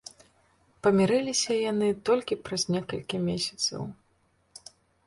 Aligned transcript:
Памірыліся 0.87 1.57
яны 1.71 1.87
толькі 2.09 2.41
праз 2.49 2.63
некалькі 2.79 3.17
месяцаў. 3.31 3.81